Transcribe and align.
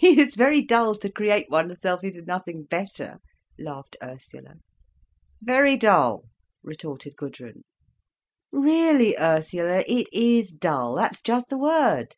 "It's 0.00 0.34
very 0.34 0.60
dull 0.60 0.96
to 0.96 1.08
create 1.08 1.48
oneself 1.48 2.02
into 2.02 2.22
nothing 2.22 2.64
better," 2.64 3.20
laughed 3.56 3.96
Ursula. 4.02 4.54
"Very 5.40 5.76
dull!" 5.76 6.24
retorted 6.64 7.14
Gudrun. 7.16 7.62
"Really 8.50 9.16
Ursula, 9.16 9.84
it 9.86 10.08
is 10.12 10.50
dull, 10.50 10.96
that's 10.96 11.22
just 11.22 11.48
the 11.48 11.58
word. 11.58 12.16